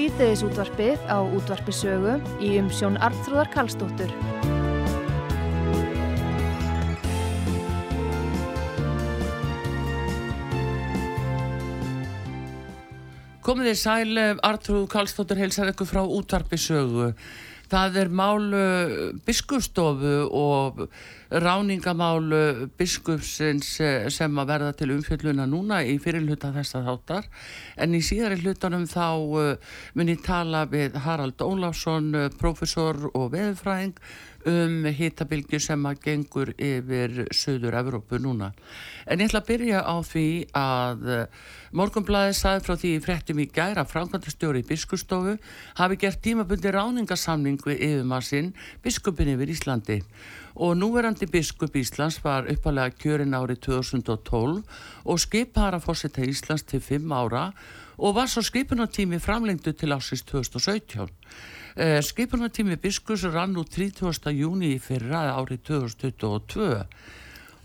[0.00, 4.12] síðdeðis útvarpið á útvarpisögu í umsjón Arnþróðar Kallstóttur.
[13.44, 17.10] Komið þið sæl, Artrúð Kallstóttur heilsar ykkur frá útvarpisögu.
[17.70, 18.60] Það er málu
[19.22, 20.80] biskustofu og
[21.30, 23.76] ráningamálu biskupsins
[24.10, 27.28] sem að verða til umfjölluna núna í fyrirluta þessa þáttar.
[27.78, 29.06] En í síðari hlutanum þá
[29.94, 33.94] mun ég tala við Harald Óláfsson, profesor og veðurfræðing
[34.48, 38.52] um hitabilgju sem að gengur yfir Suður Evrópu núna.
[39.06, 41.08] En ég ætla að byrja á því að
[41.76, 45.36] Morgonblæði saði frá því í frettum í gæra framkvæmtastjóri í biskustofu
[45.78, 50.00] hafi gert tímabundi ráningasamning við yfirmassinn biskupin yfir Íslandi
[50.60, 54.64] og núverandi biskup Íslands var uppalega kjörin árið 2012
[55.04, 57.50] og skipara fórsetta Íslands til 5 ára
[58.00, 61.08] og var svo skipunartími framlengdu til ásins 2017.
[61.76, 64.32] Eh, skipunartími biskus rann út 30.
[64.34, 66.80] júni í fyrra árið 2022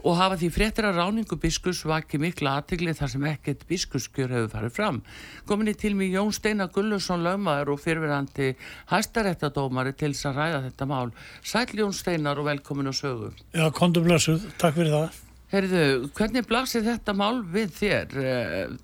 [0.05, 4.51] og hafa því fréttir að ráningu biskus vaki mikla aðtigli þar sem ekkert biskuskjör hefur
[4.53, 5.01] farið fram.
[5.49, 8.53] Komin í til mig Jón Steinar Gullusson lögmaður og fyrirverandi
[8.93, 11.13] hæstaréttadómari til þess að ræða þetta mál.
[11.41, 13.33] Sæl Jón Steinar og velkomin á sögu.
[13.57, 15.24] Já, kontum blessuð, takk fyrir það.
[15.55, 15.83] Herðu,
[16.17, 18.15] hvernig blasir þetta mál við þér?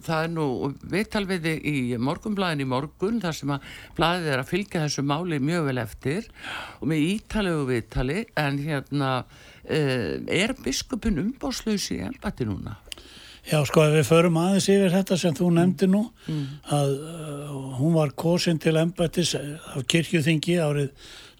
[0.05, 0.45] Það er nú
[0.93, 3.65] viðtalviði í morgunblæðin í morgun þar sem að
[3.97, 6.29] blæðið er að fylgja þessu máli mjög vel eftir
[6.79, 9.11] og með ítalegu viðtali en hérna
[9.67, 12.77] er biskupin umbáslaus í ennbætti núna?
[13.41, 16.41] Já, sko, ef við förum aðeins yfir þetta sem þú nefndi nú mm.
[16.77, 20.91] að uh, hún var kosin til ennbættis af kirkjuþingi árið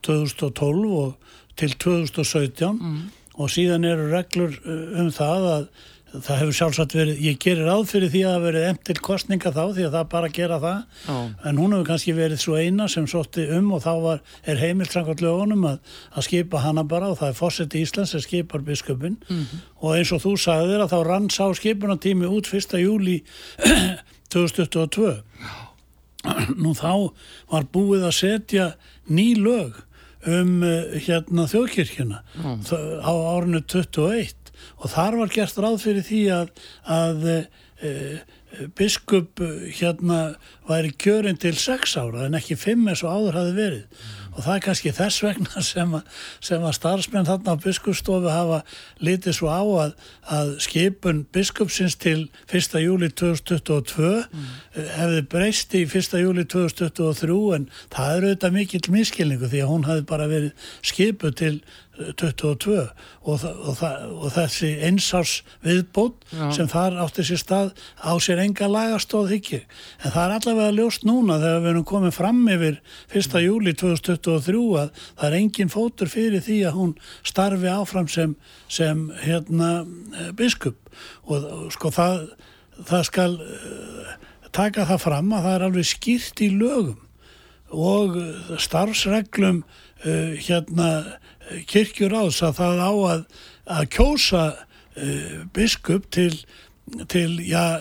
[0.08, 3.04] 2012 og til 2017 mm.
[3.42, 5.66] Og síðan eru reglur um það að
[6.12, 9.52] það hefur sjálfsagt verið, ég gerir ráð fyrir því að það verið emt til kostninga
[9.56, 10.80] þá því að það bara gera það,
[11.14, 11.22] oh.
[11.48, 14.92] en hún hefur kannski verið svo eina sem sótti um og þá var, er heimilt
[14.92, 18.66] samkvæmt lögunum að, að skipa hana bara og það er fórsett í Íslands sem skipar
[18.68, 19.66] biskupin mm -hmm.
[19.80, 22.80] og eins og þú sagðir að þá rann sá skipunatími út 1.
[22.84, 23.22] júli
[24.36, 25.16] 2022
[26.60, 27.12] nú þá
[27.50, 28.74] var búið að setja
[29.08, 29.80] ný lög
[30.30, 30.62] um
[31.06, 32.60] hérna þjóðkirkjuna mm.
[33.02, 36.52] á árinu 21 og þar var gert ráð fyrir því að,
[36.86, 37.92] að e,
[38.76, 39.40] biskup
[39.80, 40.36] hérna
[40.68, 44.34] væri kjörin til 6 ára en ekki 5 eins og áður hafi verið mm.
[44.36, 48.62] og það er kannski þess vegna sem að, sem að starfsmenn þarna á biskupstofu hafa
[49.00, 49.94] litið svo á að,
[50.38, 52.80] að skipun biskupsins til 1.
[52.84, 54.50] júli 2022 mm.
[54.98, 56.18] hefði breyst í 1.
[56.24, 61.32] júli 2023 en það er auðvitað mikill miskilningu því að hún hafi bara verið skipu
[61.36, 61.62] til
[62.18, 66.48] 22 og, og, og þessi einsás viðbót Já.
[66.56, 71.06] sem þar átti sér stað á sér enga lagastóð ekki en það er allavega ljóst
[71.08, 72.80] núna þegar við erum komið fram yfir
[73.22, 73.38] 1.
[73.46, 76.96] júli 2023 að það er engin fótur fyrir því að hún
[77.28, 78.36] starfi áfram sem,
[78.72, 79.72] sem hérna
[80.38, 80.78] biskup
[81.28, 82.26] og, og sko það,
[82.90, 84.12] það skal uh,
[84.56, 87.00] taka það fram að það er alveg skýrt í lögum
[87.72, 88.18] og
[88.60, 90.90] starfsreglum uh, hérna
[91.72, 93.24] kirkjuráðs að það á að,
[93.78, 96.34] að kjósa uh, biskup til,
[97.12, 97.80] til já,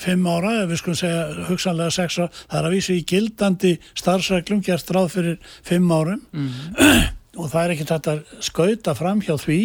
[0.00, 3.72] fimm ára, ef við skulum segja hugsanlega sex ára, það er að vísa í gildandi
[3.94, 7.08] starfsreglum gert ráð fyrir fimm árum mm -hmm.
[7.38, 9.60] og það er ekki þetta að skauta fram hjá því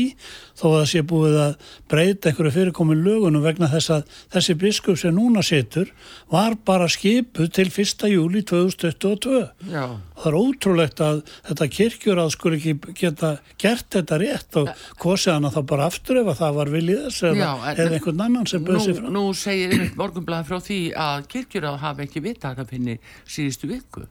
[0.55, 1.53] þó að það sé búið að
[1.89, 5.89] breyta einhverju fyrirkomin lögunum vegna þess að þessi biskup sem núna situr
[6.29, 8.05] var bara skipuð til 1.
[8.13, 9.85] júli 2022 Já.
[10.21, 13.31] það er ótrúlegt að þetta kirkjur að skul ekki geta
[13.61, 14.69] gert þetta rétt og
[15.01, 18.67] kosið hana þá bara aftur ef það var viljið þess eða, eða einhvern annan sem
[18.67, 22.61] bauð sér frá Nú segir morgunblæði frá því að kirkjur að hafa ekki vita að
[22.61, 24.05] það finni síðustu viku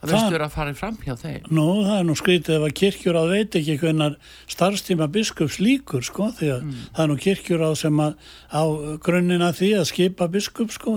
[0.00, 1.48] Það veistur að fara fram hjá þeim.
[1.52, 4.14] Nú, það er nú skrítið ef að kirkjur á veit ekki hvernar
[4.48, 6.78] starfstíma biskups líkur, sko, því að mm.
[6.96, 8.62] það er nú kirkjur á sem að á
[9.04, 10.94] grunnina því að skipa biskup, sko,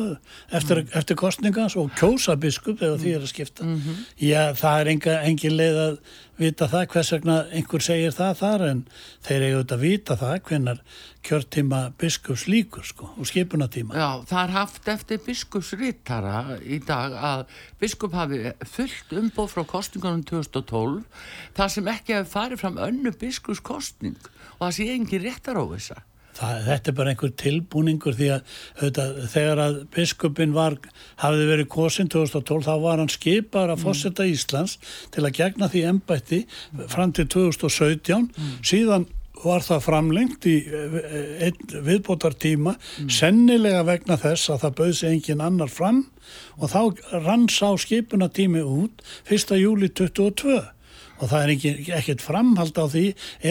[0.55, 0.93] eftir, mm.
[1.01, 3.03] eftir kostningas og kjósa biskup eða mm.
[3.03, 3.67] því er að skipta.
[3.67, 4.05] -hmm.
[4.23, 5.97] Já, það er engin leið að
[6.39, 8.79] vita það hvers vegna einhver segir það þar en
[9.25, 10.79] þeir eru auðvitað að vita það hvernar
[11.23, 13.95] kjörtíma biskups líkur sko og skipunatíma.
[13.95, 17.43] Já, það er haft eftir biskupsrittara í dag að
[17.81, 18.41] biskup hafi
[18.75, 21.03] fullt umbóð frá kostningunum 2012
[21.59, 24.17] þar sem ekki hefur farið fram önnu biskupskostning
[24.57, 26.01] og það sé engin réttar á þessa.
[26.33, 30.77] Það, þetta er bara einhver tilbúningur því að auðvitað, þegar að biskupin var,
[31.23, 34.77] hafði verið kosin 2012 þá var hann skipar að fósetta Íslands
[35.13, 36.45] til að gegna því ennbætti
[36.91, 38.55] fram til 2017 mm.
[38.65, 39.09] síðan
[39.43, 42.75] var það framlengt í eh, einn viðbótar tíma,
[43.11, 46.03] sennilega vegna þess að það bauð sig engin annar fram
[46.59, 46.79] og þá
[47.25, 49.55] rann sá skipuna tími út 1.
[49.59, 50.61] júli 22
[51.23, 53.03] og það er ekki, ekkert framhald á því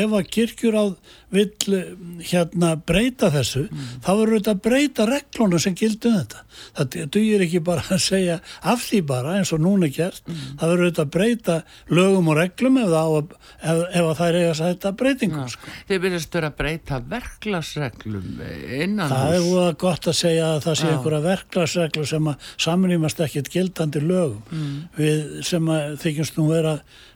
[0.02, 0.92] ef að kirkjuráð
[1.32, 1.92] vill eh,
[2.28, 3.62] hérna breyta þessu
[4.04, 6.42] þá verður þetta að breyta reglunum sem gildum þetta.
[6.76, 8.38] Það dugir ekki bara að segja
[8.68, 10.22] af því bara eins og núna er gert.
[10.28, 11.56] Það verður þetta að breyta
[11.88, 13.32] lögum og reglum ef, það á að,
[13.62, 15.48] ef, ef að það er eiga að þetta breytingum.
[15.56, 15.72] Sko.
[15.88, 18.40] Þið byrjast að breyta verklagsreglum
[18.82, 19.48] innan Það er hús.
[19.52, 20.92] úða gott að segja að það sé Já.
[20.96, 24.88] einhverja verklagsreglu sem að samrýmast ekkit gildandi lögum Mm.
[24.98, 26.72] við sem að þykjumst nú vera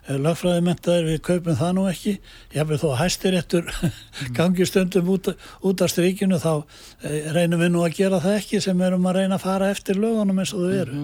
[0.06, 2.16] lögfræðimentaðir, við kaupum það nú ekki.
[2.54, 4.34] Jáfnveg þó að hæstiréttur Mm.
[4.38, 5.28] gangi stundum út,
[5.60, 6.64] út af strykinu þá
[7.04, 10.00] eh, reynum við nú að gera það ekki sem erum að reyna að fara eftir
[10.00, 11.02] lögunum eins og þau eru.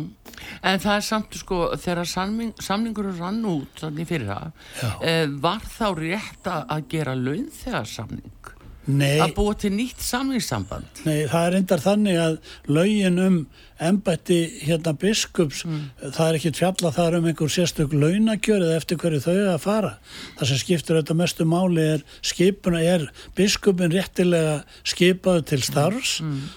[0.62, 5.66] En það er samt sko þegar samning, samningur rann út þannig fyrir það eh, var
[5.66, 8.30] þá rétt að gera launþegarsamning
[8.90, 11.04] Nei, að búa til nýtt samningssamband?
[11.06, 13.36] Nei, það er endar þannig að lögin um
[13.88, 15.64] embætti hérna biskups,
[16.00, 19.92] það er ekkit fjalla þar um einhver sérstök launakjör eða eftir hverju þau að fara.
[20.38, 23.08] Það sem skiptur þetta mestu máli er skipuna, er
[23.38, 26.14] biskupin réttilega skipaðu til starfs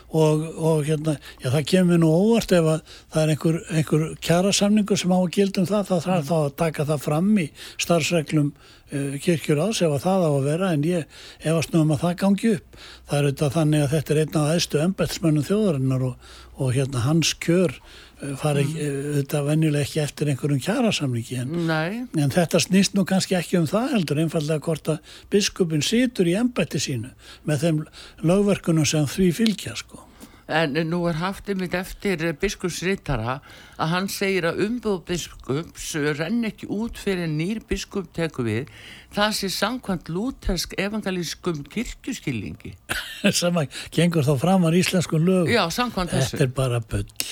[0.09, 4.99] og, og hérna, já það kemur nú óvart ef að það er einhver, einhver kjarasamningur
[4.99, 7.49] sem á að gildum það, þá þarf þá að taka það fram í
[7.81, 11.93] starfsreglum uh, kirkjur ás ef að það á að vera en ég efast nú um
[11.95, 12.79] að það gangi upp.
[13.05, 17.03] Það er auðvitað þannig að þetta er einn af æðstu embættismönnum þjóðarinnar og, og hérna
[17.05, 18.79] hans kjör uh, fari mm.
[18.85, 23.93] auðvitað venjulega ekki eftir einhverjum kjarasamningi en, en þetta snýst nú kannski ekki um það
[23.97, 27.13] heldur einfallega hvort að biskupin situr í embætti sínu
[27.47, 27.85] með þeim
[28.23, 30.05] lögverkunum sem því fylgja sko.
[30.45, 33.39] En nú er haft einmitt eftir biskupsritara
[33.81, 35.87] að hann segir að umbúð biskups
[36.19, 38.69] renn ekki út fyrir nýr biskup teku við
[39.15, 42.75] það sé samkvæmt lútersk evangelískum kirkjuskilningi
[43.41, 47.27] sem að gengur þá framar íslenskum lögum Já, samkvæmt þessu Þetta er bara bull.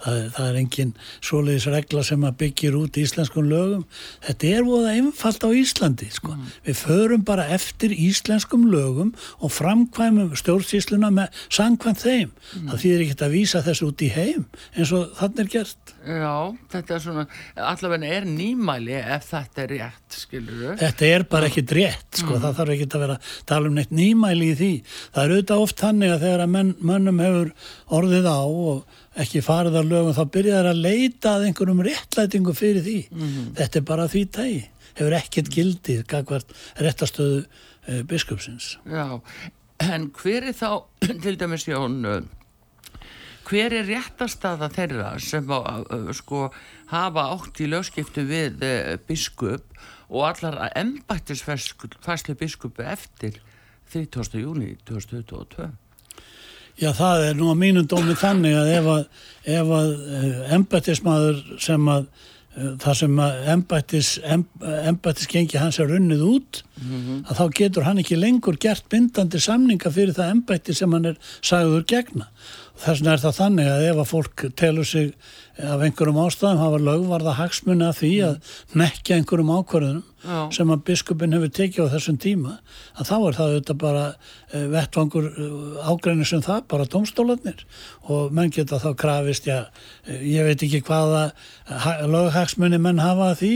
[0.00, 0.92] Það, það er engin
[1.24, 3.82] svoleiðis regla sem að byggir út íslenskum lögum.
[4.24, 6.08] Þetta er voða einfalt á Íslandi.
[6.12, 6.34] Sko.
[6.66, 12.32] Við förum bara eftir íslenskum lögum og framkvæmum stjórnsýsluna með sangkvæmt þeim.
[12.56, 15.94] Það þýðir ekki að vísa þessu út í heim eins og þannig er gert.
[16.06, 16.34] Já,
[16.72, 17.26] þetta er svona
[17.72, 22.74] allavega er nýmæli ef þetta er rétt, skilur er bara ekki rétt, sko, það þarf
[22.74, 23.16] ekki að vera
[23.48, 24.70] tala um neitt nýmæli í því.
[25.14, 27.50] Það er auðvitað oft þannig að þegar að menn, mönnum hefur
[27.98, 32.86] orðið á og ekki farið að lögum, þá byrjaður að leita að einhverjum réttlætingu fyrir
[32.86, 32.96] því.
[33.60, 34.64] Þetta er bara því tægi.
[34.96, 38.76] Hefur ekkert gildið gagvart réttastöðu uh, biskupsins.
[38.88, 39.20] Já,
[39.84, 40.70] en hver er þá
[41.24, 42.22] til dæmis Jón uh,
[43.46, 46.48] hver er réttastaða þeirra sem uh, uh, sko
[46.90, 49.76] hafa átt í lögskiptu við uh, biskup
[50.08, 53.40] og allar embættisfæslu biskupu eftir
[53.92, 54.40] 30.
[54.40, 55.70] júni 2022
[56.76, 59.04] Já, það er nú að mínum dómi þannig að ef að,
[59.48, 64.42] ef að uh, embættismadur sem að uh, það sem að embættis, em,
[64.90, 66.60] embættisgengi hans er runnið út
[67.30, 71.16] að þá getur hann ekki lengur gert bindandi samninga fyrir það embætti sem hann er
[71.40, 72.28] sagður gegna.
[72.76, 75.06] Þess vegna er það þannig að ef að fólk telur sig
[75.56, 80.40] af einhverjum ástæðum hafa lögvarða hagsmunni að því að nekja einhverjum ákvarðunum Já.
[80.52, 82.52] sem að biskupin hefur tekið á þessum tíma
[82.98, 87.64] að þá er það auðvitað bara uh, vettvangur uh, ágreinir sem það, bara domstólarnir
[88.12, 91.24] og menn geta þá krafist, já, uh, ég veit ekki hvaða
[91.86, 93.52] ha- löghagsmunni menn hafa því,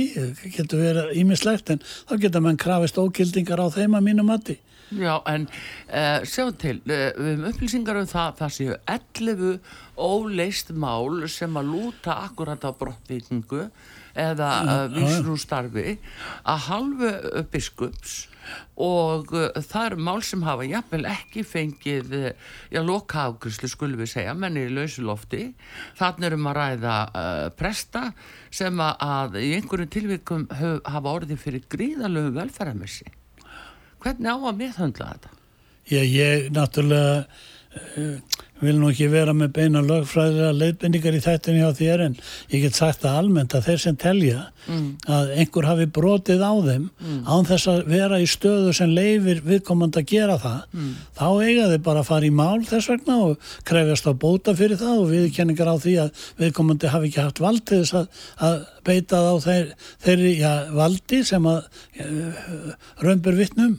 [0.57, 4.57] getur verið ímislegt en þá geta menn krafist ógildingar á þeim að mínu mati.
[4.91, 9.53] Já, en uh, sjáum til, uh, við höfum upplýsingar um það, það séu 11
[10.03, 13.69] óleist mál sem að lúta akkurat á brottvíkingu
[14.19, 15.95] eða uh, vísnústarfi
[16.43, 17.13] að halvu
[17.53, 18.17] biskups
[18.83, 22.17] og það eru mál sem hafa jafnvel ekki fengið,
[22.75, 25.53] já, loka afgriðslu skulum við segja, menn í lausulofti.
[26.01, 26.97] Þannig erum að ræða
[27.61, 28.09] presta
[28.51, 33.20] sem að, í einhverjum tilvikum höf, hafa orðið fyrir gríðalögu velferðarmessi.
[34.01, 35.35] Hvernig á að meðhöndla þetta?
[35.91, 41.79] Já, ég náttúrulega uh, vil nú ekki vera með beina lögfræðilega leiðbendingar í þættinu hjá
[41.79, 42.17] þér en
[42.53, 44.43] ég get sagt það almennt að þeir sem telja
[45.09, 46.87] að einhver hafi brotið á þeim
[47.25, 50.61] án þess að vera í stöðu sem leifir viðkomandi að gera það
[51.17, 54.81] þá eiga þeir bara að fara í mál þess vegna og krefjast á bóta fyrir
[54.81, 58.59] það og viðkenningar á því að viðkomandi hafi ekki haft vald til þess að, að
[58.85, 59.71] beita þá þeir,
[60.05, 61.63] þeirri já, valdi sem að
[62.05, 63.79] uh, römbur vittnum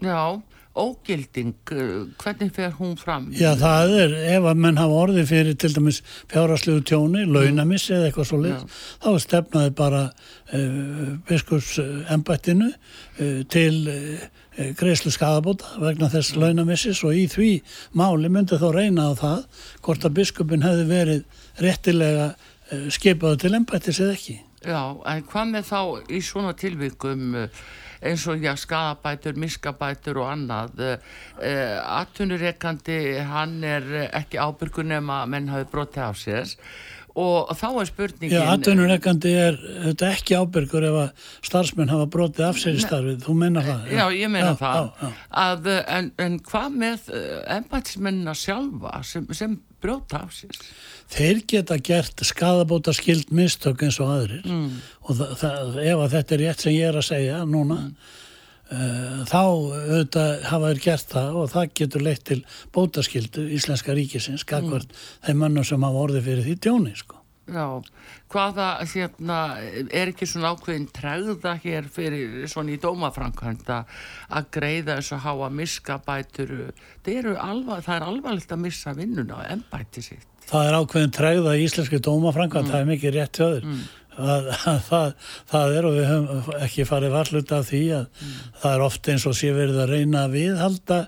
[0.00, 0.40] Já,
[0.80, 3.30] ógilding, uh, hvernig fer hún fram?
[3.36, 8.10] Já, það er, ef að menn hafa orðið fyrir til dæmis fjárhagslegu tjóni, launamissi eða
[8.10, 11.74] eitthvað svo leið, þá stefnaði bara uh, biskups
[12.14, 14.28] embættinu uh, til uh,
[14.60, 17.50] eh, greiðslu skadabóta vegna þess launamissis og í því
[17.96, 23.54] máli myndi þá reyna á það hvort að biskupin hefði verið réttilega eh, skipaðu til
[23.58, 24.38] ennbættis eða ekki.
[24.60, 25.78] Já, en hvað með þá
[26.12, 27.60] í svona tilvikum eh,
[28.04, 30.98] eins og já, skadabætur, miskabætur og annað uh,
[32.00, 32.98] atvinnureikandi,
[33.28, 36.54] hann er ekki ábyrgur nema menn hafi brotið á sér
[37.20, 42.46] og þá er spurningin Já, atvinnureikandi er þetta ekki ábyrgur ef að starfsmenn hafa brotið
[42.48, 45.24] af sér í starfið, þú menna það Já, ég menna já, það já, já.
[45.44, 47.10] Að, en, en hvað með
[47.58, 50.62] embætismennina sjálfa sem, sem brota af sér?
[51.10, 54.66] Þeir geta gert skadabóta skild mistök eins og aðrir mm.
[55.08, 58.18] og það, það, ef að þetta er rétt sem ég er að segja núna mm.
[58.70, 62.40] Uh, þá auðvitað hafa þeir gert það og það getur leitt til
[62.74, 65.08] bótaskildu Íslenska ríkisins skakvart mm.
[65.28, 67.20] þeim mannum sem hafa orðið fyrir því tjóni sko.
[67.50, 67.82] Já,
[68.30, 69.38] hvaða hérna,
[69.90, 73.78] er ekki svona ákveðin tregða hér fyrir svona í dómafrankvæmda
[74.38, 76.52] að greiða þess að háa miskabætur
[77.42, 81.64] alvar, það er alvarlegt að missa vinnuna og ennbæti sitt Það er ákveðin tregða í
[81.66, 82.72] íslenski dómafrankvæmd mm.
[82.72, 83.82] það er mikið rétt höður mm.
[84.20, 85.12] Að, að, það,
[85.50, 88.40] það er og við höfum ekki farið varlut af því að mm.
[88.62, 91.00] það er ofte eins og sé verið að reyna að viðhalda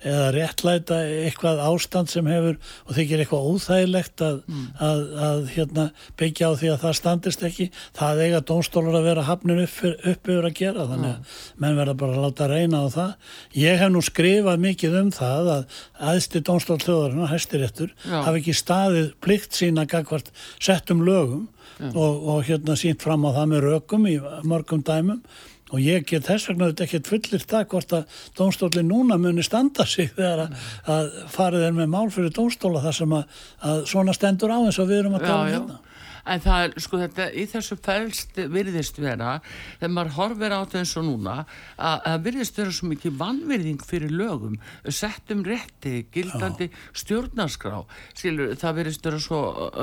[0.00, 4.62] eða réttlæta eitthvað ástand sem hefur og þykir eitthvað óþægilegt að, mm.
[4.86, 5.84] að, að hérna,
[6.20, 7.66] byggja á því að það standist ekki
[7.98, 12.16] það eiga dónstólar að vera hafnir upp, yfir að gera þannig að menn verða bara
[12.16, 15.78] að láta reyna á það ég hef nú skrifað mikið um það að
[16.14, 21.48] aðsti dónstól þjóðarinn og hæstiréttur hafi ekki staðið plikt sína gagvart settum lögum
[21.94, 24.18] og, og hérna sínt fram á það með rökum í
[24.48, 25.22] mörgum dæmum.
[25.70, 29.86] Og ég get þess vegna þetta ekkert fullir það hvort að dómstóli núna muni standa
[29.86, 34.16] sig þegar að, að farið er með mál fyrir dómstóla þar sem að, að svona
[34.16, 35.78] stendur á eins og við erum að tala um hérna
[36.24, 39.36] en það er sko þetta í þessu fælst virðist vera
[39.80, 41.36] þegar maður horfir á þetta eins og núna
[41.76, 46.78] að það virðist vera svo mikið vannvirðing fyrir lögum, settum rétti gildandi Já.
[47.02, 47.80] stjórnarskrá
[48.14, 49.42] Skilur, það virðist vera svo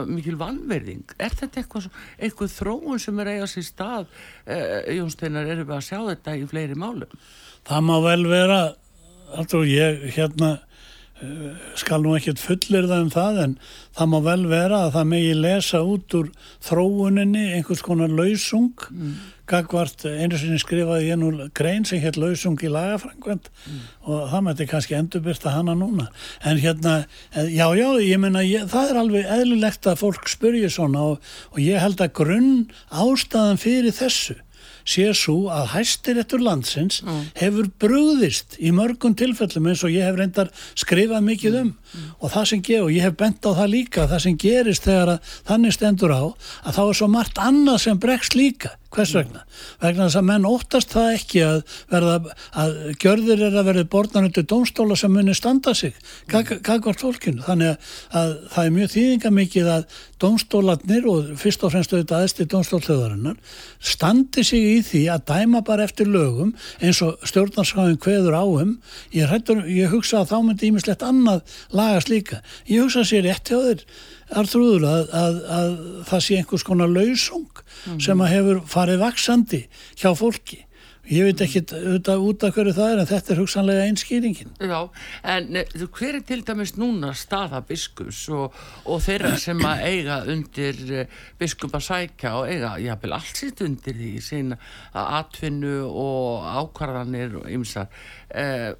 [0.09, 1.89] mikil vannvirðing, er þetta eitthvað,
[2.19, 4.07] eitthvað þróun sem er eigast í stað
[4.45, 7.17] eh, Jónsteinar, erum við að sjá þetta í fleiri málum?
[7.67, 8.61] Það má vel vera
[9.35, 10.57] alltaf ég hérna
[11.77, 13.55] skal nú ekkert fullir það um það en
[13.97, 16.29] það má vel vera að það megi lesa út úr
[16.67, 19.17] þróuninni einhvers konar lausung mm.
[19.47, 23.83] Gagvart einu sinni skrifaði ég nú grein sem hér lausung í lagafrangvend mm.
[24.05, 26.09] og það mætti kannski endurbyrsta hana núna
[26.43, 26.97] en hérna,
[27.33, 31.81] já já ég menna það er alveg eðlilegt að fólk spurja svona og, og ég
[31.81, 34.37] held að grunn ástæðan fyrir þessu
[34.87, 37.21] sé svo að hæstirettur landsins mm.
[37.41, 42.09] hefur brúðist í mörgum tilfellum eins og ég hef reyndar skrifað mikið um mm.
[42.21, 45.15] og það sem ger, og ég hef bent á það líka það sem gerist þegar
[45.17, 49.43] að þannig stendur á að þá er svo margt annað sem bregst líka hvers vegna?
[49.81, 51.57] Vegna þess að menn óttast það ekki að
[51.91, 52.15] verða
[52.63, 55.95] að gjörðir er að verða borðan undir domstóla sem munir standa sig
[56.29, 61.73] kakvart fólkinu, þannig að, að það er mjög þýðinga mikið að domstólatnir og fyrst og
[61.73, 63.37] fremst auðvitað aðstir domstólþjóðarinnar
[63.93, 68.75] standi sig í því að dæma bara eftir lögum eins og stjórnarskafin hveður áum
[69.13, 69.33] ég,
[69.69, 73.59] ég hugsa að þá myndi ímislegt annað lagast líka, ég hugsa að sér rétti á
[73.67, 73.83] þér
[74.27, 75.73] Artrúður að, að, að
[76.09, 77.99] það sé einhvers konar lausung mm -hmm.
[78.03, 79.61] sem að hefur farið vaksandi
[79.95, 80.66] hjá fólki
[81.07, 84.49] Ég veit ekki auðvitað út af hverju það er en þetta er hugsanlega einskýringin.
[84.59, 84.79] Já,
[85.31, 90.17] en eh, hver er til dæmis núna staða biskus og, og þeirra sem að eiga
[90.27, 94.57] undir eh, biskup að sækja og eiga, jáfnvel allt sitt undir því sína
[94.91, 97.87] að atvinnu og ákvarðanir og ymsar.
[98.27, 98.75] Eh,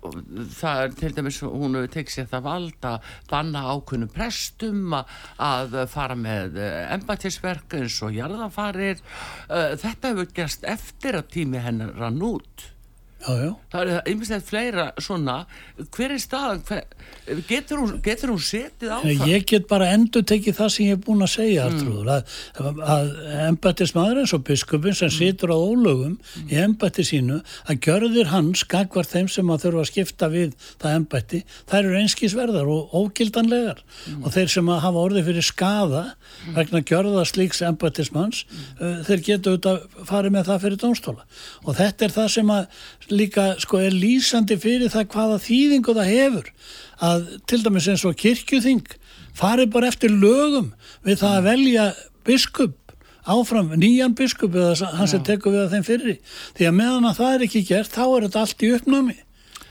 [0.59, 5.79] það er til dæmis, hún hefur tekið sér það vald að banna ákunnu prestum að
[5.93, 6.59] fara með
[6.97, 8.99] embatisverk eins og jarðafarir.
[9.47, 12.76] Þetta hefur gerst eftir að tími hennar rann hann út
[13.17, 13.51] já, já.
[13.73, 15.37] það er einmitt fleira svona
[15.95, 16.83] hver er staðan hver,
[17.49, 20.97] getur, hún, getur hún setið á það ég get bara endur tekið það sem ég
[20.97, 22.11] er búin að segja mm.
[22.13, 23.11] að, að
[23.47, 25.15] embættismadur eins og biskupin sem mm.
[25.17, 26.51] situr á ólögum mm.
[26.51, 30.97] í embætti sínu að gjörðir hans gagvar þeim sem að þurfa að skipta við það
[31.01, 34.21] embætti, þær eru einskísverðar og ógildanlegar mm.
[34.23, 36.53] og þeir sem að hafa orðið fyrir skaða mm.
[36.59, 38.45] vegna gjörða slíks embættismanns
[38.77, 41.27] uh, þeir getur auðvitað farið með það fyrir dónstóla
[41.65, 46.11] og þetta er það sem að líka sko er lýsandi fyrir það hvaða þýðingu það
[46.13, 46.49] hefur.
[47.07, 48.97] Að til dæmis eins og kirkjuþing
[49.37, 50.73] farið bara eftir lögum
[51.05, 51.87] við það að velja
[52.27, 52.75] biskup
[53.27, 56.17] áfram nýjan biskup eða hann sem tekur við að þeim fyrri
[56.57, 59.17] því að meðan að það er ekki gert þá er þetta allt í uppnámi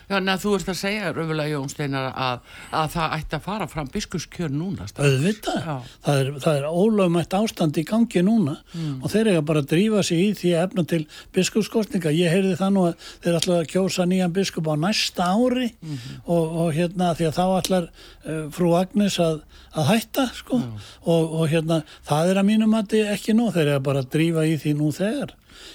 [0.07, 3.67] Þannig að þú ert að segja, Röfulega Jón Steinar, að, að það ætti að fara
[3.71, 4.87] fram biskuskjör núna.
[4.95, 5.65] auðvitað,
[6.07, 8.55] það er, það er ólögmætt ástand í gangi núna
[9.01, 11.01] og þeir eiga bara að drífa sig í því efna til
[11.35, 15.73] biskupskostninga, ég heyrði það nú að þeir ætla að kjósa nýjan biskup á næsta ári
[16.25, 19.41] og, og hérna því að þá ætlar uh, frú Agnes að,
[19.75, 20.61] að hætta sko.
[21.07, 24.47] Og, og hérna það er að mínum að ekki nú, þeir eiga bara að drífa
[24.47, 25.35] í því nú þegar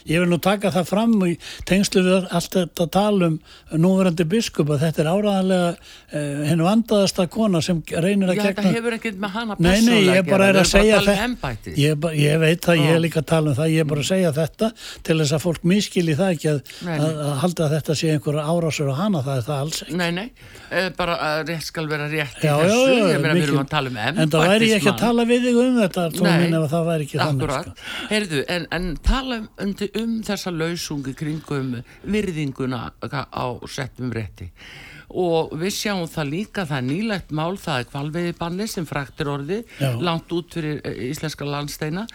[0.09, 1.35] Ég vil nú taka það fram í
[1.69, 3.35] tengslu við allt þetta tal um
[3.77, 8.63] núverandi biskup að þetta er áraðanlega uh, hennu vandaðasta kona sem reynir að Já, gegna
[8.65, 11.37] þetta hefur ekkert með hana Nei, nei, ég bara er að segja þetta.
[11.43, 14.01] þetta ég, ég veit það, ég er líka að tala um það ég er bara
[14.05, 14.71] að segja þetta
[15.07, 17.05] til þess að fólk miskili það ekki að, Nei, nei.
[17.05, 19.99] að, að halda að þetta sé einhver árásur á hana, það er það alls ekki
[20.01, 20.27] Nei, nei,
[20.71, 23.41] eh, bara að rétt skal vera rétt í Já, já, þessu, já, ég meina við
[23.41, 25.01] mikil- erum að tala um En það væri ekki að embættismann.
[25.05, 26.03] tala við þig um þetta
[29.77, 34.51] tala um, þessa lausungi kringum virðinguna á settum rétti
[35.11, 39.59] og við sjáum það líka, það er nýlegt mál, það er kvalveiðibanni sem fræktir orði
[39.79, 39.89] Já.
[39.99, 42.05] langt út fyrir eh, íslenska landsteina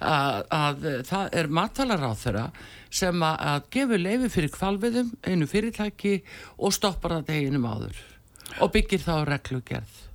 [0.00, 2.46] að, að það er matalaráð þeirra
[2.88, 6.16] sem að, að gefur leifi fyrir kvalveiðum einu fyrirtæki
[6.56, 8.02] og stoppar það deginum áður
[8.62, 10.05] og byggir þá reglugerð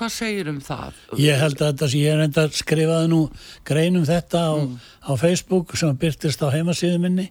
[0.00, 0.98] hvað segir um það?
[1.20, 3.20] Ég held að þetta sem ég enda skrifaði nú
[3.68, 4.78] grein um þetta á, Mm.
[5.04, 7.26] á Facebook sem byrtist á heimasíðu minni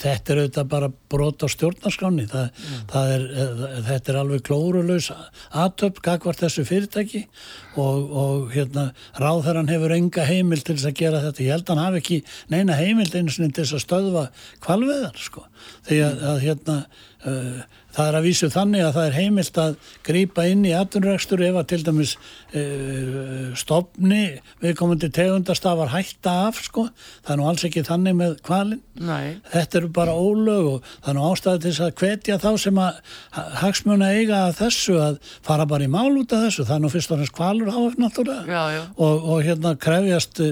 [0.00, 2.86] þetta er auðvitað bara brot á stjórnarskráni það, Mm.
[2.92, 5.10] það er, eh, þetta er alveg klórulaus
[5.52, 7.26] aðtöp gagvart þessu fyrirtæki
[7.76, 11.76] og, og hérna ráðherran hefur enga heimild til þess að gera þetta ég held að
[11.76, 14.24] hann hafi ekki neina heimild einu sinni til þess að stöðva
[14.60, 15.46] kvalveðar sko
[15.88, 16.78] því að, að hérna
[17.20, 19.74] það er að vísu þannig að það er heimilt að
[20.06, 22.12] grípa inn í atvinnurekstur ef að til dæmis
[22.56, 24.22] uh, stopni
[24.62, 26.86] viðkomandi tegundastafar hætta af sko,
[27.24, 31.10] það er nú alls ekki þannig með kvalin Nei, þetta eru bara ólög og það
[31.12, 32.98] er nú ástæði til að hvetja þá sem að
[33.36, 35.14] ha- hagsmuna eiga að þessu að
[35.46, 37.96] fara bara í mál út af þessu, það er nú fyrst og næst kvalur áhaf
[38.00, 38.44] náttúrulega.
[39.00, 40.50] Og, og hérna krefjast e,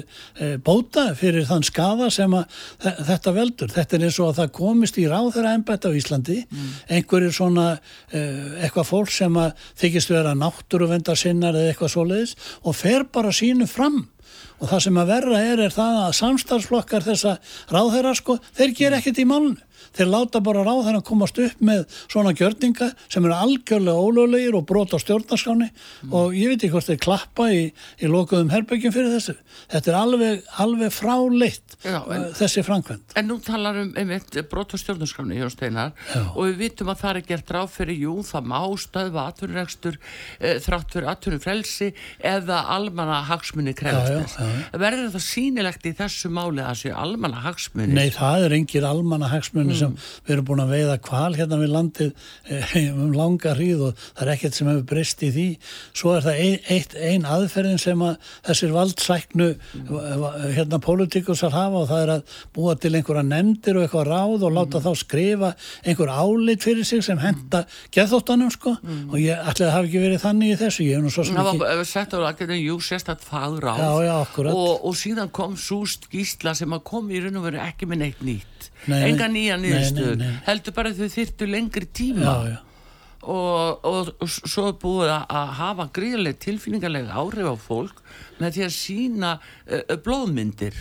[0.64, 2.56] bóta fyrir þann skada sem að
[2.86, 3.74] þe- þetta veldur.
[3.76, 6.38] Þetta er eins og að það komist í ráðherra embætt á Íslandi
[6.88, 8.22] einhverjir svona e,
[8.64, 13.68] eitthvað fólk sem að þykist vera náttúruvendar sinnar eða eitthvað svoleiðis og fer bara sínu
[13.70, 14.06] fram.
[14.58, 17.36] Og það sem að verra er er það að samstarfsflokkar þessa
[17.70, 19.56] ráðherra sko, þeir ger ekkert í málnu
[19.96, 25.00] þeir láta bara ráðherran komast upp með svona gjörninga sem eru algjörlega ólöglegir og brota
[25.02, 25.70] stjórnarskáni
[26.10, 27.62] og ég veit ekki hvort þeir klappa í,
[28.02, 29.36] í lokuðum herbyggjum fyrir þessu.
[29.72, 34.34] Þetta er alveg, alveg fráleitt Já, en- uh, þessi framkvæmt En nú talar um einmitt
[34.50, 35.92] brot á stjórnarskráni hjá Steinar.
[36.14, 36.22] Já.
[36.34, 39.98] og við vitum að það er gert ráð fyrir jú, það má stöðva atvinnurekstur
[40.40, 41.90] e, þrátt fyrir atvinnufrelsi
[42.24, 43.94] eða almanna hagsmunni já,
[44.78, 47.94] Verður það sýnilegt í þessu máli að séu almanna hagsmunni?
[47.94, 49.94] Nei, það er engir almanna hagsmunni sem
[50.26, 52.12] við erum búin að veiða kval hérna við landið
[52.48, 55.46] eh, um langa hríð og það er ekkert sem hefur breyst í því.
[55.92, 60.26] Svo er það ein, eitt, ein aðferðin sem að þessir valdsæknu eh,
[60.58, 64.56] hérna pólitíkusar hafa og það er að búa til einhverja nefndir og eitthvað ráð og
[64.58, 65.52] láta þá skrifa
[65.84, 68.76] einhver álit fyrir sig sem henda geðþóttanum sko.
[69.12, 71.26] Og ég ætli að það hafi ekki verið þannig í þessu, ég hef nú svo
[71.26, 71.64] sem Það ekki...
[71.64, 73.82] var sett á lakinu, jú, sérstætt fagráð.
[73.82, 74.16] Já, já,
[74.52, 78.04] og, og síðan kom svo skýsla sem að kom í raun og veru ekki með
[78.04, 79.10] neitt nýtt Nei, nei.
[79.10, 80.32] enga nýja nei.
[80.46, 82.58] heldur bara þau þyrtu lengri tíma Já, já.
[83.22, 88.02] og, og, og svo búið að, hafa gríðarlega tilfinningarlega áhrif á fólk
[88.40, 90.76] með því að sína uh, blóðmyndir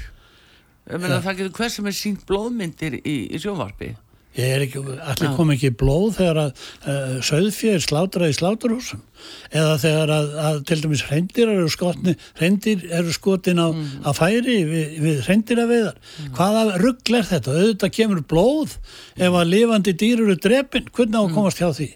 [0.88, 3.94] ég meina það getur hver sem er sínt blóðmyndir í, í sjónvarpi
[4.38, 9.02] ekki, allir kom ekki blóð þegar að uh, söðfjör slátraði í sláturhúsum
[9.50, 13.67] eða þegar að, að til dæmis hreindir eru skotni, hreindir eru skotin á,
[14.06, 16.00] á færi við, við hreindir að veðar.
[16.38, 17.58] Hvaða ruggl er þetta?
[17.58, 18.78] Auðvitað kemur blóð
[19.17, 21.91] ef að lifandi dýr eru drepin, hvernig á að komast hjá því?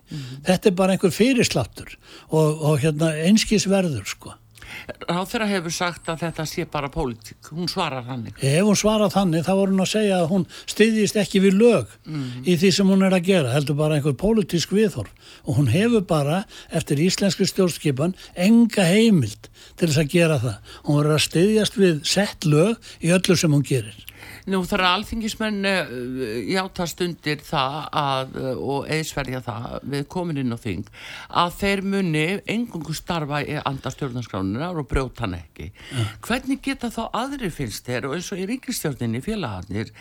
[0.49, 1.97] Þetta er bara einhver fyrirsláttur
[2.29, 4.35] og, og hérna einskisverður sko.
[5.07, 9.15] Ráþeira hefur sagt að þetta sé bara pólitík, hún svarar hann ekki Ef hún svarað
[9.15, 11.95] þannig þá voru hún að segja að hún styðjist ekki við lög
[12.45, 16.05] í því sem hún er að gera, heldur bara einhver pólitísk viðhorf og hún hefur
[16.07, 20.71] bara eftir íslenski stjórnskipan enga heimild til þess að gera það.
[20.85, 23.97] Hún verður að styðjast við sett lög í öllu sem hún gerir.
[24.49, 25.93] Nú þarf alþingismenn uh,
[26.49, 30.89] játast undir það að, uh, og eðsverja það við komin inn á þing
[31.41, 35.69] að þeir muni engungu starfa í andastjórnarskránu stjórnarskránar og brjóta hann ekki.
[36.25, 39.91] Hvernig geta þá aðri finnst þér og eins og í ríkistjórninni félagarnir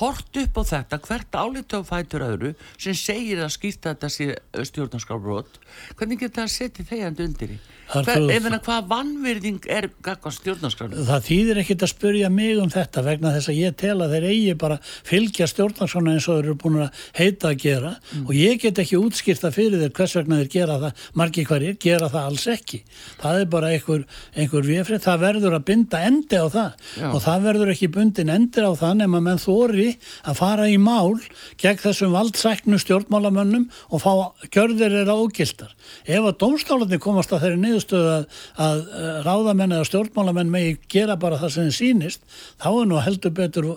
[0.00, 4.34] hort upp á þetta hvert álita og fætur öðru sem segir að skýrta þetta sé
[4.70, 5.60] stjórnarskrábrot.
[5.98, 7.60] Hvernig geta það setið þegjandi undir í?
[7.84, 11.04] Hver, ef en að hvað vannvirðing er gagvað stjórnarskránu?
[11.04, 14.28] Það þýðir ekkit að spurja mig um þetta vegna þess að ég tel að þeir
[14.32, 18.26] eigi bara fylgja stjórnarskránu eins og þeir eru búin að heita að gera mm.
[18.26, 22.10] og ég get ekki útskýrta fyrir þeir hvers vegna þeir gera það, margi hverjir gera
[22.12, 22.80] það alls ekki.
[23.20, 27.08] Það er bara einhver, einhver viðfrið, það verður að binda endi á það Já.
[27.10, 29.88] og það verður ekki bundin endir á það nema menn þóri
[30.24, 31.20] að fara í mál
[31.60, 34.12] gegn þessum valdsæknu stjórnmálamönnum og fá
[34.54, 35.72] gjörðir er að ógildar.
[36.04, 38.26] Ef að domstálarnir komast að þeirri niðurstöðu að,
[38.66, 38.82] að
[39.26, 42.24] ráðamenn eða stjórnmálamenn megi gera bara það sem þið sínist,
[42.62, 43.70] þá er nú heldur betur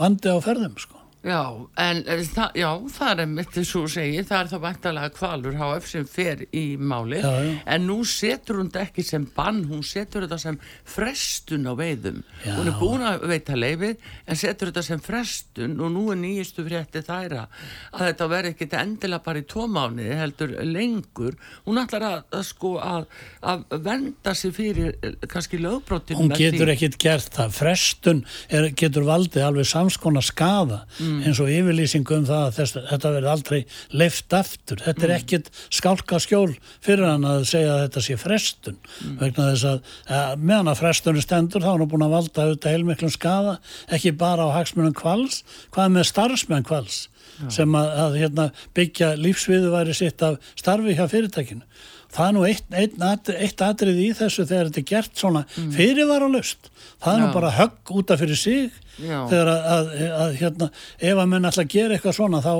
[0.00, 1.01] vandi á ferðum sko.
[1.22, 5.10] Já, en eh, það, já, það er mitt þess að segja, það er þá vantalega
[5.14, 7.52] kvalur HF sem fer í máli já, já.
[7.76, 12.24] en nú setur hún þetta ekki sem bann, hún setur þetta sem frestun á veiðum,
[12.42, 16.64] hún er búin að veita leifið en setur þetta sem frestun og nú er nýjistu
[16.66, 17.46] frétti þæra
[17.92, 21.38] að þetta verði ekki endilega bara í tómáni heldur lengur.
[21.68, 23.06] Hún ætlar að, að sko að,
[23.46, 26.18] að venda sig fyrir eh, kannski lögbrótinu.
[26.18, 31.22] Hún getur ekkit gert það, frestun er, getur valdið alveg samskona skafa mm mm.
[31.28, 33.58] eins og yfirlýsingu um það að þess, þetta verði aldrei
[34.02, 34.82] leift aftur.
[34.82, 35.20] Þetta er mm.
[35.20, 36.50] ekkit skálka skjól
[36.84, 39.14] fyrir hann að segja að þetta sé frestun mm.
[39.22, 42.76] vegna þess að ja, meðan að frestunum stendur þá er hann búin að valda auðvitað
[42.76, 43.56] heilmiklum skafa,
[43.92, 45.42] ekki bara á hagsmunum kvals,
[45.74, 47.06] hvað með starfsmenn kvals
[47.40, 47.48] Já.
[47.58, 51.64] sem að, að hérna, byggja lífsviðu væri sitt af starfi hjá fyrirtækinu
[52.12, 55.70] það er nú eitt, eitt, eitt atrið í þessu þegar þetta er gert svona mm.
[55.76, 56.72] fyrirvara löst
[57.02, 57.24] það er Já.
[57.24, 58.66] nú bara högg útaf fyrir sig
[58.98, 59.22] Já.
[59.30, 59.94] þegar að, að,
[60.24, 62.52] að hérna, ef að menn alltaf gera eitthvað svona þá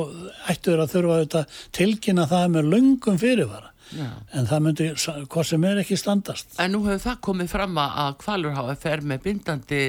[0.52, 4.06] ættur að þurfa að tilkynna það með lungum fyrirvara Já.
[4.32, 4.86] en það myndi,
[5.28, 9.26] hvað sem er ekki standast En nú hefur það komið fram að Kvalurháa fer með
[9.26, 9.82] bindandi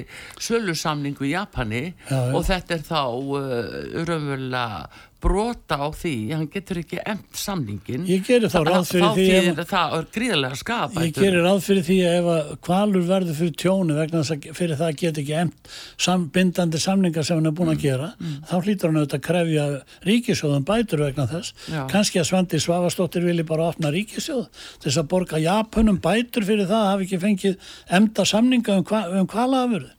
[0.43, 3.39] sölusamningu í Japani og þetta er þá uh,
[4.04, 4.67] raunverulega
[5.23, 9.62] brota á því, hann getur ekki emt samningin ég gerir þá ráð fyrir því ef,
[9.69, 13.97] það er gríðilega skap ég gerir ráð fyrir því ef að kvalur verður fyrir tjónu
[13.97, 15.71] vegna þess að fyrir það getur ekki emt
[16.07, 17.83] sam, bindandi samningar sem hann er búin að mm.
[17.86, 18.36] gera mm.
[18.51, 19.65] þá hlýtur hann auðvitað að krefja
[20.09, 21.81] ríkisjóðum bætur vegna þess Já.
[21.93, 24.45] kannski að Svandi Svavastóttir vilji bara opna ríkisjóð
[24.83, 28.88] þess að borga Japunum bætur fyrir það hafi ekki fengið emta samninga um,
[29.21, 29.91] um kvalafurðu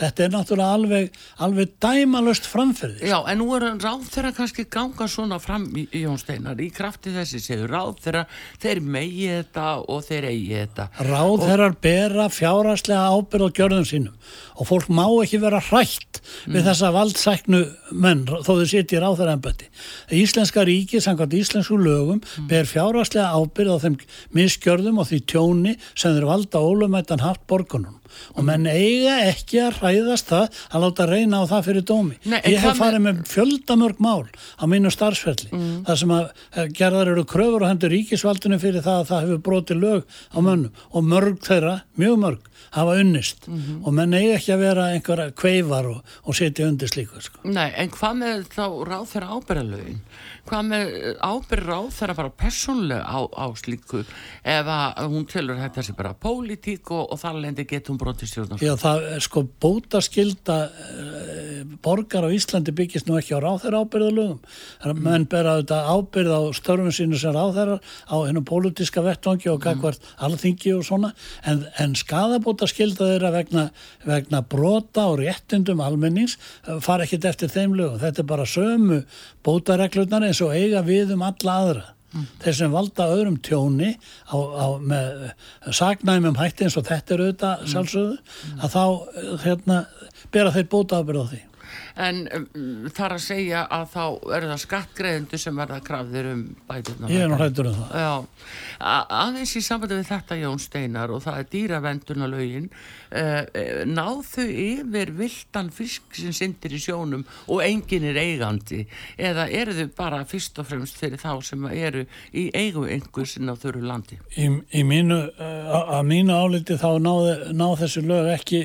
[0.00, 3.04] Þetta er náttúrulega alveg, alveg dæmalöst framferðis.
[3.10, 6.70] Já, en nú er ráð þeirra kannski ganga svona fram í, í Jón Steinar, í
[6.72, 8.24] krafti þessi séu ráð þeirra,
[8.62, 10.88] þeir megi þetta og þeir eigi þetta.
[11.10, 11.44] Ráð og...
[11.44, 16.56] þeirra bera fjáraslega ábyrð á gjörðum sínum og fólk má ekki vera hrætt mm.
[16.56, 19.70] við þessa valdsæknu menn þó þau sitja í ráð þeirra ennbætti.
[20.16, 22.48] Íslenska ríki, samkvæmt íslensku lögum, mm.
[22.50, 24.00] ber fjáraslega ábyrð á þeim
[24.36, 27.99] misgjörðum og því tjóni sem þeir valda ólumættan haft borgunum
[28.34, 32.40] og menn eiga ekki að hræðast það að láta reyna á það fyrir dómi Nei,
[32.44, 34.28] ég hef farið með fjöldamörg mál
[34.60, 35.72] á mínu starfsfelli mm.
[35.88, 39.42] þar sem að eh, gerðar eru kröfur og hendur ríkisvaldinu fyrir það að það hefur
[39.50, 43.86] brotið lög á mönnum og mörg þeirra, mjög mörg hafa unnist mm -hmm.
[43.86, 47.38] og menn eiga ekki að vera einhverja kveifar og, og setja undir slíku sko.
[47.44, 50.00] Nei, en hvað með þá ráð þeirra ábyrðalögin?
[50.50, 54.02] Hvað með ábyrra á þeirra bara persónlega á, á slíku?
[54.42, 58.32] Ef að hún tilur þetta sé bara pólitík og, og þar lendi getur hún brotið
[58.32, 63.82] stjórnum Já það er sko bótaskilda e, borgar á Íslandi byggist nú ekki á ráþæra
[63.84, 65.02] ábyrðalögum mm.
[65.04, 70.00] menn bera þetta ábyrð á störfum sínu sem ráþæra á hennum pólitíska vettvangi og gagvart
[70.00, 70.16] mm.
[70.26, 71.12] alþingi og svona
[71.44, 73.68] en, en skadabótaskilda þeirra vegna,
[74.06, 79.02] vegna brota og réttindum almennings eh, fara ekkit eftir þeim lögum þetta er bara sömu
[79.46, 82.26] bótareglunar eins og eiga við um alla aðra mm.
[82.44, 83.92] þeir sem valda öðrum tjóni
[84.28, 85.28] á, á, með
[85.76, 87.70] sagnæmum hætti eins og þetta er auðvitað mm.
[87.74, 88.18] sjálfsögðu
[88.60, 88.84] að þá
[89.44, 89.78] hérna,
[90.34, 91.40] bera þeir bóta ábyrð á því
[92.00, 94.04] en um, þar að segja að þá
[94.36, 98.28] eru það skattgreðendu sem verða krafðir um bæturna ég er nú hættur um það.
[98.80, 104.46] Aðeins í sambandi við þetta Jón Steinar og það er dýravenduna lögin uh, náð þau
[104.48, 108.84] yfir viltan fisk sem syndir í sjónum og engin er eigandi?
[109.20, 113.54] Eða eru þau bara fyrst og fremst fyrir þá sem eru í eigu einhversin á
[113.60, 114.20] þörru landi?
[114.36, 118.64] Í, í mínu, uh, að mínu áliti þá náð, þessu lög ekki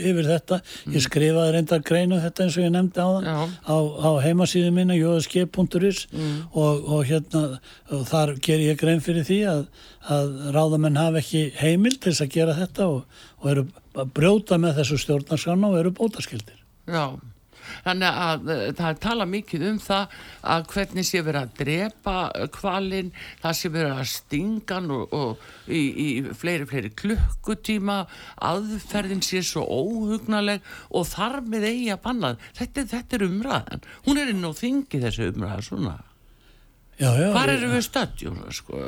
[0.00, 0.94] yfir þetta, mm.
[0.96, 3.28] ég skrifaði reyndar greinu þetta eins og ég nefndi á það
[3.64, 6.36] á, á heimasíðu minna, jóðaskip.is mm.
[6.52, 7.44] og, og hérna
[7.90, 9.66] og þar ger ég grein fyrir því að,
[10.16, 13.66] að ráðamenn hafa ekki heimil til þess að gera þetta og, og eru
[13.98, 16.58] að brjóta með þessu stjórnarskana og eru bótaskildir.
[16.90, 17.18] Já,
[17.84, 20.18] þannig að uh, það tala mikið um það
[20.54, 22.16] að hvernig sé verið að drepa
[22.56, 28.02] kvalin, það sé verið að stinga hann og, og í, í fleiri, fleiri klukkutíma.
[28.50, 32.36] Aðferðin sé svo óhugnaleg og þar með eigi að banna.
[32.58, 35.98] Þetta, þetta er umræðan, hún er inn á þingi þessu umræða svona
[37.00, 38.40] Hvar eru við stöddjum?
[38.52, 38.80] Sko?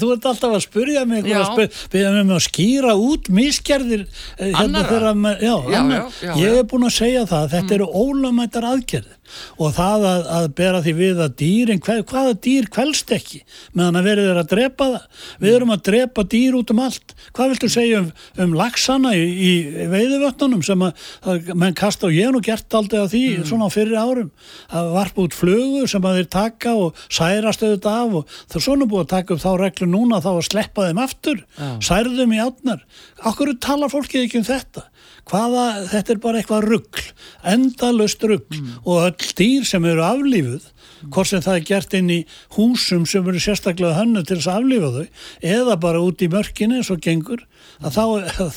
[0.00, 1.38] Þú ert alltaf að spurja mig Já.
[1.38, 4.06] að spyr, byrja mig að skýra út misgerðir
[4.38, 5.82] eh, hérna að- já, Já,
[6.24, 9.14] já, ég er búin að segja það að þetta eru ólögmættar aðgerðir.
[9.60, 13.42] Og það að, að bera því við að dýrin, hver, hvaða dýr kvelst ekki
[13.76, 15.24] meðan að verið er að drepa það?
[15.42, 17.12] Við erum að drepa dýr út um allt.
[17.36, 18.08] Hvað viltu segja um,
[18.40, 19.52] um laxana í, í
[19.92, 23.68] veiðuvötnunum sem að, að menn kasta og ég hef nú gert aldrei á því svona
[23.68, 24.30] á fyrri árum.
[24.72, 28.64] Að varpa út flugu sem að þeir taka og særast auðvitað af og það er
[28.64, 31.68] svona búið að taka upp þá reglu núna þá að sleppa þeim aftur Já.
[31.88, 32.84] særðum í átnar
[33.28, 34.86] okkur talar fólkið ekki um þetta?
[35.28, 37.06] Hvaða, þetta er bara eitthvað ruggl
[37.52, 40.70] endalust ruggl og öll dýr sem eru aflífuð
[41.12, 42.18] hvort sem það er gert inn í
[42.56, 46.80] húsum sem eru sérstaklega hönnu til þess að aflífa þau eða bara út í mörkinni
[46.80, 47.44] eins og gengur
[47.78, 48.04] að þá,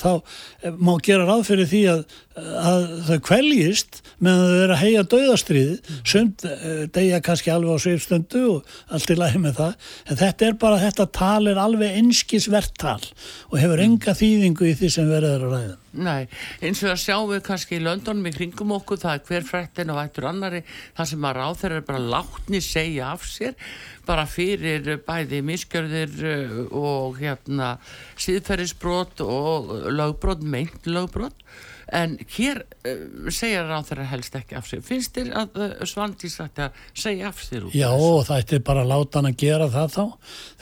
[0.01, 0.12] þá
[0.81, 2.01] má gera ráð fyrir því að,
[2.62, 7.84] að þau kveljist meðan þau eru að heia döðastriði sumt eh, deyja kannski alveg á
[7.86, 9.91] sveifstundu og allt í lagi með það.
[10.07, 13.01] En þetta er bara, þetta tal er alveg einskisvert tal
[13.51, 16.30] og hefur enga þýðingu í því sem verður að ræða Nei,
[16.63, 19.89] eins og að sjáum við kannski í Londonum í kringum okkur, það er hver frættin
[19.91, 20.62] og ættur annari,
[20.95, 23.58] það sem að ráð þeirra bara látni segja af sér
[24.08, 27.73] bara fyrir bæði miskjörðir uh, og hérna
[28.15, 31.43] síðferðisbrot og lögbrot, meint lögbrot
[31.91, 36.38] en hér uh, segja ráð þeirra helst ekki af sér finnst þér að uh, Svandís
[36.43, 37.89] ætti að segja af sér út Já,
[38.27, 40.04] það er bara að láta hann að gera það þá.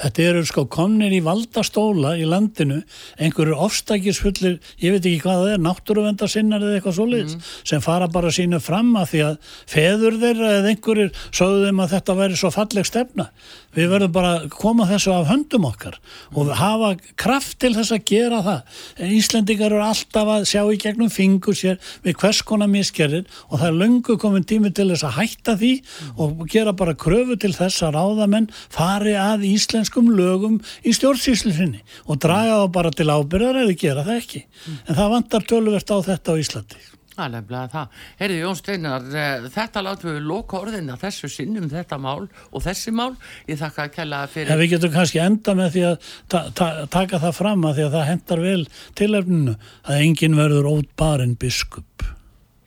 [0.03, 2.79] Þetta eru sko komnir í valdastóla í landinu,
[3.21, 8.33] einhverjur ofstækisfullir, ég veit ekki hvað það er, náttúruvendarsinnar eða eitthvað svoleiðis, sem fara bara
[8.33, 9.39] sínu fram að því að
[9.73, 13.29] feður þeirra eða einhverjir sögðu þeim að þetta væri svo falleg stefna.
[13.75, 15.99] Við verðum bara að koma þessu af höndum okkar
[16.33, 18.79] og hafa kraft til þess að gera það.
[18.97, 23.59] En Íslendingar eru alltaf að sjá í gegnum fingur sér við hvers konar miskerðir og
[23.59, 25.73] það er löngu komin tími til þess að hætta því
[26.17, 32.21] og gera bara kröfu til þess að ráðamenn fari að íslenskum lögum í stjórnsýslufinni og
[32.23, 34.45] draga þá bara til ábyrðar eða gera það ekki.
[34.87, 36.88] En það vantar töluvert á þetta á Íslandi.
[37.19, 37.95] Það er nefnilega það.
[38.19, 42.93] Heyrðu Jón Steinar, eh, þetta látum við loka orðina þessu sinnum þetta mál og þessi
[42.95, 43.17] mál.
[43.49, 45.97] Ég þakka að kella fyrir En við getum kannski enda með því að
[46.31, 48.63] ta ta taka það fram að því að það hendar vel
[48.95, 52.07] tilefninu að enginn verður ótbarinn biskup.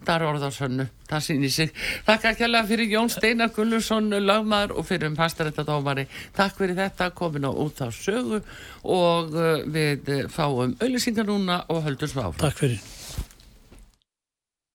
[0.03, 1.75] Það er orðarsönnu, það sýnir sig.
[2.05, 6.09] Takk að kjalla fyrir Jón Steinar Gullursson, lagmaður og fyrir um pastaréttadómari.
[6.37, 8.43] Takk fyrir þetta, komin á út á sögu
[8.83, 12.51] og uh, við fáum auðlýsingar núna og höldum svo áfram.
[12.51, 12.83] Takk fyrir.